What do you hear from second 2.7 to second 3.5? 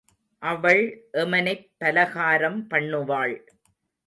பண்ணுவாள்.